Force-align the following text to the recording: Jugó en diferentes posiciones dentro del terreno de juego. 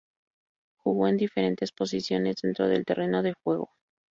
Jugó 0.77 1.07
en 1.09 1.17
diferentes 1.17 1.71
posiciones 1.71 2.37
dentro 2.41 2.67
del 2.67 2.85
terreno 2.85 3.21
de 3.21 3.35
juego. 3.43 3.69